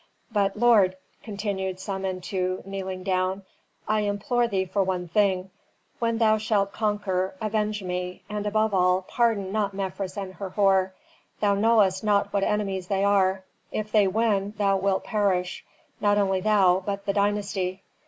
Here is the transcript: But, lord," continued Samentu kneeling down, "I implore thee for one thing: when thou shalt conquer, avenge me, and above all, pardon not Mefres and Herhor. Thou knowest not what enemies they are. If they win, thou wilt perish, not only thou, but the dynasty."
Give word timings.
But, 0.31 0.57
lord," 0.57 0.97
continued 1.21 1.77
Samentu 1.77 2.65
kneeling 2.65 3.03
down, 3.03 3.43
"I 3.87 3.99
implore 3.99 4.47
thee 4.47 4.65
for 4.65 4.83
one 4.83 5.07
thing: 5.07 5.51
when 5.99 6.17
thou 6.17 6.39
shalt 6.39 6.71
conquer, 6.73 7.35
avenge 7.39 7.83
me, 7.83 8.23
and 8.27 8.47
above 8.47 8.73
all, 8.73 9.03
pardon 9.03 9.51
not 9.51 9.75
Mefres 9.75 10.17
and 10.17 10.33
Herhor. 10.33 10.95
Thou 11.39 11.53
knowest 11.53 12.03
not 12.03 12.33
what 12.33 12.41
enemies 12.43 12.87
they 12.87 13.03
are. 13.03 13.43
If 13.71 13.91
they 13.91 14.07
win, 14.07 14.55
thou 14.57 14.77
wilt 14.77 15.03
perish, 15.03 15.63
not 15.99 16.17
only 16.17 16.41
thou, 16.41 16.81
but 16.83 17.05
the 17.05 17.13
dynasty." 17.13 17.83